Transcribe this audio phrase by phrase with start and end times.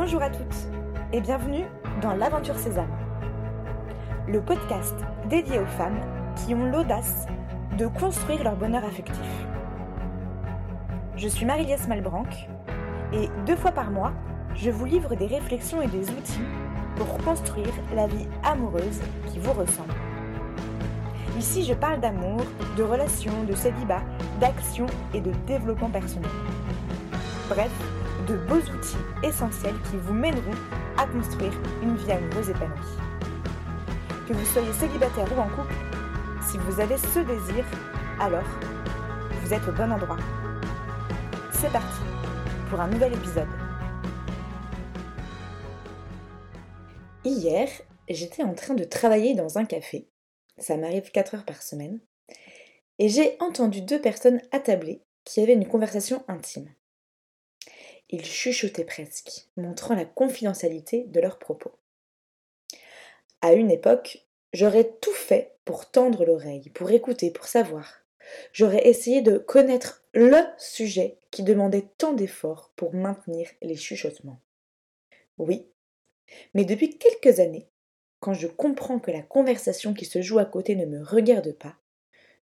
[0.00, 0.68] Bonjour à toutes
[1.12, 1.64] et bienvenue
[2.00, 2.96] dans l'Aventure Sésame,
[4.28, 4.94] le podcast
[5.28, 5.98] dédié aux femmes
[6.36, 7.26] qui ont l'audace
[7.76, 9.18] de construire leur bonheur affectif.
[11.16, 12.28] Je suis Marie-Liesse Malbranc
[13.12, 14.12] et deux fois par mois,
[14.54, 16.44] je vous livre des réflexions et des outils
[16.94, 19.94] pour construire la vie amoureuse qui vous ressemble.
[21.36, 22.40] Ici, je parle d'amour,
[22.76, 24.02] de relations, de célibat,
[24.38, 26.30] d'action et de développement personnel.
[27.48, 27.72] Bref,
[28.28, 30.54] de beaux outils essentiels qui vous mèneront
[30.98, 32.98] à construire une vie amoureuse épanouie.
[34.28, 35.74] Que vous soyez célibataire ou en couple,
[36.42, 37.64] si vous avez ce désir,
[38.20, 38.44] alors
[39.42, 40.18] vous êtes au bon endroit.
[41.52, 42.02] C'est parti
[42.68, 43.48] pour un nouvel épisode.
[47.24, 47.68] Hier,
[48.10, 50.10] j'étais en train de travailler dans un café.
[50.58, 51.98] Ça m'arrive 4 heures par semaine.
[52.98, 56.68] Et j'ai entendu deux personnes attablées qui avaient une conversation intime.
[58.10, 61.72] Ils chuchotaient presque, montrant la confidentialité de leurs propos.
[63.42, 68.02] À une époque, j'aurais tout fait pour tendre l'oreille, pour écouter, pour savoir.
[68.52, 74.40] J'aurais essayé de connaître le sujet qui demandait tant d'efforts pour maintenir les chuchotements.
[75.36, 75.66] Oui,
[76.54, 77.68] mais depuis quelques années,
[78.20, 81.76] quand je comprends que la conversation qui se joue à côté ne me regarde pas,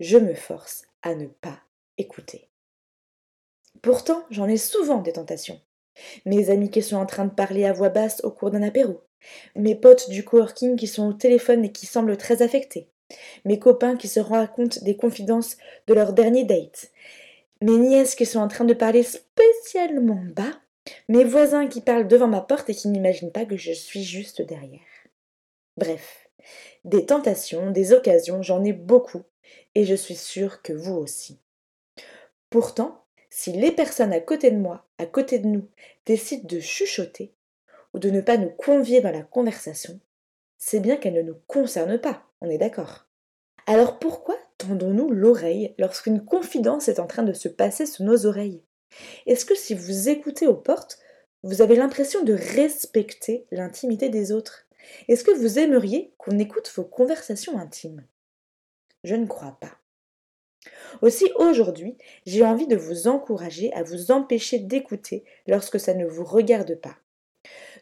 [0.00, 1.60] je me force à ne pas
[1.98, 2.48] écouter.
[3.82, 5.60] Pourtant, j'en ai souvent des tentations.
[6.24, 9.02] Mes amis qui sont en train de parler à voix basse au cours d'un apéro.
[9.56, 12.88] Mes potes du coworking qui sont au téléphone et qui semblent très affectés.
[13.44, 16.90] Mes copains qui se racontent des confidences de leur dernier date.
[17.60, 20.60] Mes nièces qui sont en train de parler spécialement bas.
[21.08, 24.42] Mes voisins qui parlent devant ma porte et qui n'imaginent pas que je suis juste
[24.42, 24.80] derrière.
[25.76, 26.28] Bref,
[26.84, 29.22] des tentations, des occasions, j'en ai beaucoup,
[29.74, 31.40] et je suis sûre que vous aussi.
[32.50, 33.01] Pourtant,
[33.34, 35.66] si les personnes à côté de moi, à côté de nous,
[36.04, 37.32] décident de chuchoter
[37.94, 39.98] ou de ne pas nous convier dans la conversation,
[40.58, 43.06] c'est bien qu'elles ne nous concernent pas, on est d'accord.
[43.66, 48.62] Alors pourquoi tendons-nous l'oreille lorsqu'une confidence est en train de se passer sous nos oreilles?
[49.24, 50.98] Est-ce que si vous écoutez aux portes,
[51.42, 54.66] vous avez l'impression de respecter l'intimité des autres?
[55.08, 58.04] Est-ce que vous aimeriez qu'on écoute vos conversations intimes?
[59.04, 59.81] Je ne crois pas.
[61.00, 61.96] Aussi aujourd'hui,
[62.26, 66.96] j'ai envie de vous encourager à vous empêcher d'écouter lorsque ça ne vous regarde pas.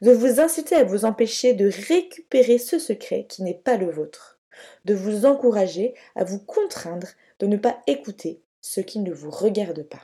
[0.00, 4.38] De vous inciter à vous empêcher de récupérer ce secret qui n'est pas le vôtre.
[4.84, 7.08] De vous encourager à vous contraindre
[7.40, 10.02] de ne pas écouter ce qui ne vous regarde pas.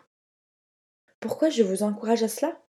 [1.20, 2.60] Pourquoi je vous encourage à cela?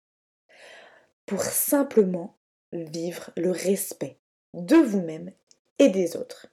[1.26, 2.38] Pour simplement
[2.72, 4.20] vivre le respect
[4.54, 5.32] de vous-même
[5.80, 6.48] et des autres.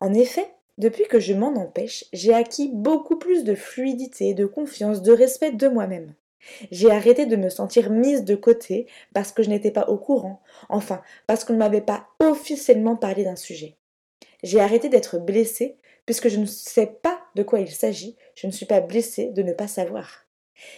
[0.00, 5.02] En effet, depuis que je m'en empêche, j'ai acquis beaucoup plus de fluidité, de confiance,
[5.02, 6.14] de respect de moi-même.
[6.70, 10.42] J'ai arrêté de me sentir mise de côté parce que je n'étais pas au courant,
[10.70, 13.76] enfin parce qu'on ne m'avait pas officiellement parlé d'un sujet.
[14.42, 15.76] J'ai arrêté d'être blessée
[16.06, 19.42] puisque je ne sais pas de quoi il s'agit, je ne suis pas blessée de
[19.42, 20.24] ne pas savoir.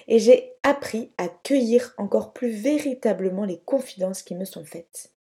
[0.09, 5.13] Et j'ai appris à cueillir encore plus véritablement les confidences qui me sont faites.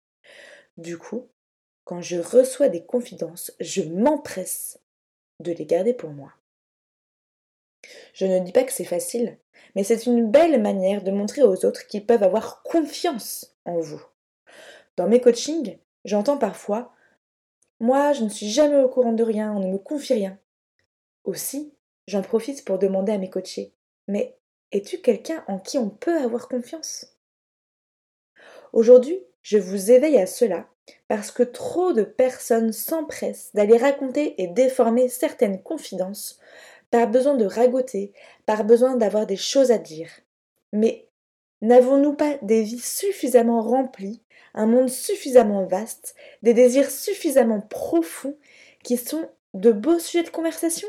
[0.78, 1.28] Du coup,
[1.90, 4.78] quand je reçois des confidences, je m'empresse
[5.40, 6.32] de les garder pour moi.
[8.12, 9.38] Je ne dis pas que c'est facile,
[9.74, 14.00] mais c'est une belle manière de montrer aux autres qu'ils peuvent avoir confiance en vous.
[14.96, 16.94] Dans mes coachings, j'entends parfois
[17.80, 20.38] Moi, je ne suis jamais au courant de rien, on ne me confie rien.
[21.24, 21.74] Aussi,
[22.06, 23.74] j'en profite pour demander à mes coachés
[24.06, 24.38] Mais
[24.70, 27.16] es-tu quelqu'un en qui on peut avoir confiance?
[28.72, 30.68] Aujourd'hui, je vous éveille à cela
[31.08, 36.38] parce que trop de personnes s'empressent d'aller raconter et déformer certaines confidences
[36.90, 38.12] par besoin de ragoter,
[38.46, 40.10] par besoin d'avoir des choses à dire.
[40.72, 41.08] Mais
[41.62, 44.22] n'avons-nous pas des vies suffisamment remplies,
[44.54, 48.36] un monde suffisamment vaste, des désirs suffisamment profonds
[48.82, 50.88] qui sont de beaux sujets de conversation?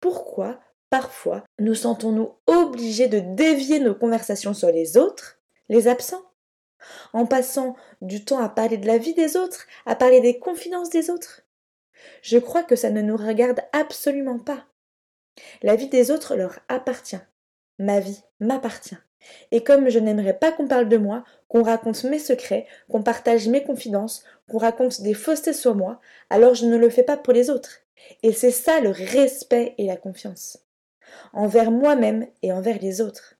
[0.00, 5.38] Pourquoi, parfois, nous sentons-nous obligés de dévier nos conversations sur les autres,
[5.68, 6.29] les absents?
[7.12, 10.90] En passant du temps à parler de la vie des autres, à parler des confidences
[10.90, 11.42] des autres.
[12.22, 14.66] Je crois que ça ne nous regarde absolument pas.
[15.62, 17.20] La vie des autres leur appartient.
[17.78, 18.96] Ma vie m'appartient.
[19.50, 23.48] Et comme je n'aimerais pas qu'on parle de moi, qu'on raconte mes secrets, qu'on partage
[23.48, 26.00] mes confidences, qu'on raconte des faussetés sur moi,
[26.30, 27.80] alors je ne le fais pas pour les autres.
[28.22, 30.58] Et c'est ça le respect et la confiance.
[31.32, 33.34] Envers moi-même et envers les autres.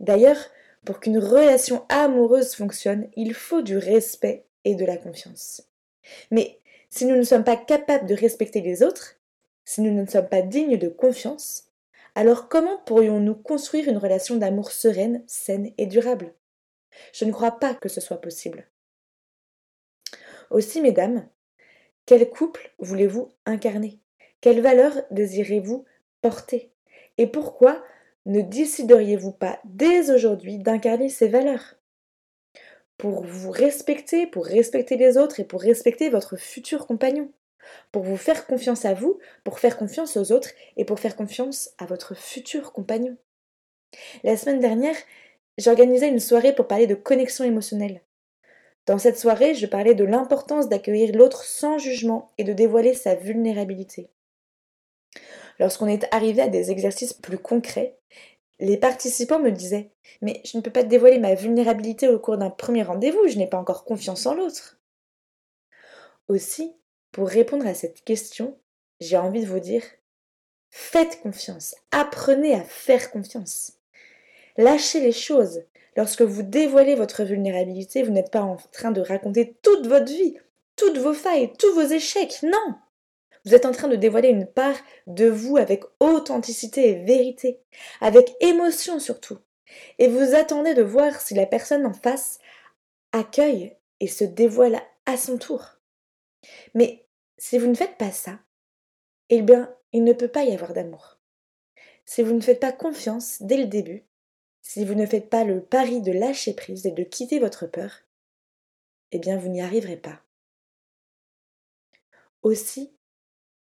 [0.00, 0.38] D'ailleurs,
[0.84, 5.62] pour qu'une relation amoureuse fonctionne, il faut du respect et de la confiance.
[6.30, 6.60] Mais
[6.90, 9.16] si nous ne sommes pas capables de respecter les autres,
[9.64, 11.64] si nous ne sommes pas dignes de confiance,
[12.14, 16.34] alors comment pourrions-nous construire une relation d'amour sereine, saine et durable?
[17.12, 18.66] Je ne crois pas que ce soit possible.
[20.50, 21.28] Aussi, mesdames,
[22.06, 24.00] quel couple voulez-vous incarner?
[24.40, 25.84] Quelles valeurs désirez-vous
[26.22, 26.72] porter?
[27.18, 27.84] Et pourquoi
[28.28, 31.76] ne décideriez-vous pas dès aujourd'hui d'incarner ces valeurs?
[32.98, 37.32] Pour vous respecter, pour respecter les autres et pour respecter votre futur compagnon.
[37.90, 41.70] Pour vous faire confiance à vous, pour faire confiance aux autres et pour faire confiance
[41.78, 43.16] à votre futur compagnon.
[44.24, 44.96] La semaine dernière,
[45.56, 48.02] j'organisais une soirée pour parler de connexion émotionnelle.
[48.84, 53.14] Dans cette soirée, je parlais de l'importance d'accueillir l'autre sans jugement et de dévoiler sa
[53.14, 54.10] vulnérabilité.
[55.58, 57.98] Lorsqu'on est arrivé à des exercices plus concrets,
[58.60, 62.50] les participants me disaient Mais je ne peux pas dévoiler ma vulnérabilité au cours d'un
[62.50, 64.78] premier rendez-vous, je n'ai pas encore confiance en l'autre.
[66.28, 66.74] Aussi,
[67.12, 68.58] pour répondre à cette question,
[69.00, 69.82] j'ai envie de vous dire
[70.70, 73.72] Faites confiance, apprenez à faire confiance.
[74.56, 75.62] Lâchez les choses,
[75.98, 80.38] Lorsque vous dévoilez votre vulnérabilité, vous n'êtes pas en train de raconter toute votre vie,
[80.76, 82.38] toutes vos failles, tous vos échecs.
[82.44, 82.76] Non
[83.48, 87.62] Vous êtes en train de dévoiler une part de vous avec authenticité et vérité,
[88.02, 89.38] avec émotion surtout.
[89.98, 92.40] Et vous attendez de voir si la personne en face
[93.12, 95.78] accueille et se dévoile à son tour.
[96.74, 97.06] Mais
[97.38, 98.38] si vous ne faites pas ça,
[99.30, 101.18] eh bien, il ne peut pas y avoir d'amour.
[102.04, 104.04] Si vous ne faites pas confiance dès le début,
[104.60, 108.02] si vous ne faites pas le pari de lâcher prise et de quitter votre peur,
[109.10, 110.20] eh bien vous n'y arriverez pas.
[112.42, 112.97] Aussi,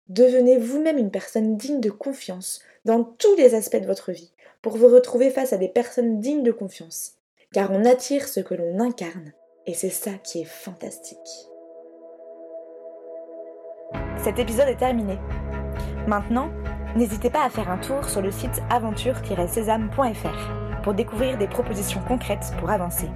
[0.09, 4.33] devenez vous-même une personne digne de confiance dans tous les aspects de votre vie
[4.63, 7.15] pour vous retrouver face à des personnes dignes de confiance,
[7.53, 9.33] car on attire ce que l'on incarne
[9.67, 11.19] et c'est ça qui est fantastique.
[14.17, 15.19] Cet épisode est terminé.
[16.07, 16.51] Maintenant,
[16.97, 22.53] n'hésitez pas à faire un tour sur le site aventure-sésame.fr pour découvrir des propositions concrètes
[22.59, 23.09] pour avancer.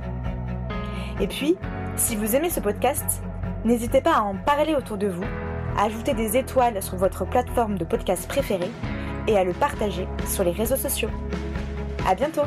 [1.21, 1.57] Et puis,
[1.97, 3.23] si vous aimez ce podcast,
[3.65, 5.25] n'hésitez pas à en parler autour de vous,
[5.77, 8.71] à ajouter des étoiles sur votre plateforme de podcast préférée
[9.27, 11.11] et à le partager sur les réseaux sociaux.
[12.07, 12.43] À bientôt!